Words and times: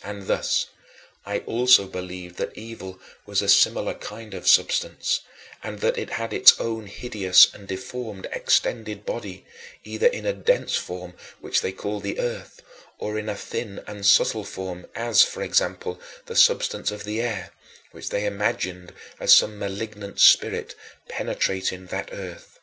20. 0.00 0.10
And 0.18 0.26
thus 0.26 0.66
I 1.24 1.38
also 1.46 1.86
believed 1.86 2.36
that 2.38 2.58
evil 2.58 2.98
was 3.26 3.42
a 3.42 3.48
similar 3.48 3.94
kind 3.94 4.34
of 4.34 4.48
substance, 4.48 5.20
and 5.62 5.78
that 5.78 5.96
it 5.96 6.10
had 6.18 6.32
its 6.32 6.58
own 6.60 6.86
hideous 6.86 7.54
and 7.54 7.68
deformed 7.68 8.26
extended 8.32 9.06
body 9.06 9.46
either 9.84 10.08
in 10.08 10.26
a 10.26 10.32
dense 10.32 10.74
form 10.74 11.14
which 11.40 11.60
they 11.60 11.70
called 11.70 12.02
the 12.02 12.18
earth 12.18 12.60
or 12.98 13.16
in 13.16 13.28
a 13.28 13.36
thin 13.36 13.84
and 13.86 14.04
subtle 14.04 14.42
form 14.42 14.86
as, 14.96 15.22
for 15.22 15.44
example, 15.44 16.00
the 16.24 16.34
substance 16.34 16.90
of 16.90 17.04
the 17.04 17.20
air, 17.22 17.52
which 17.92 18.08
they 18.08 18.26
imagined 18.26 18.92
as 19.20 19.32
some 19.32 19.60
malignant 19.60 20.18
spirit 20.18 20.74
penetrating 21.06 21.86
that 21.86 22.08
earth. 22.10 22.58